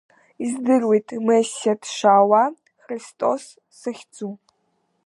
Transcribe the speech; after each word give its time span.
Издыруеит 0.43 1.07
Мессиа 1.27 1.73
дшаауа, 1.81 2.43
Христос 2.83 3.43
захьӡу. 3.79 4.29